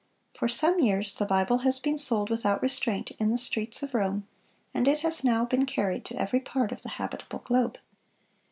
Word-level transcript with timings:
For 0.35 0.47
some 0.47 0.79
years 0.79 1.13
the 1.13 1.27
Bible 1.27 1.59
has 1.59 1.77
been 1.77 1.95
sold 1.95 2.31
without 2.31 2.63
restraint 2.63 3.11
in 3.19 3.29
the 3.29 3.37
streets 3.37 3.83
of 3.83 3.93
Rome, 3.93 4.27
and 4.73 4.87
it 4.87 5.01
has 5.01 5.23
now 5.23 5.45
been 5.45 5.67
carried 5.67 6.05
to 6.05 6.19
every 6.19 6.39
part 6.39 6.71
of 6.71 6.81
the 6.81 6.89
habitable 6.97 7.43
globe. 7.45 7.77